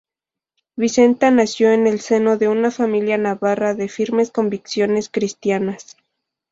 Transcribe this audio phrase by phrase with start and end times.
[0.77, 5.95] Vicenta nació en el seno de una familia navarra de firmes convicciones cristianas.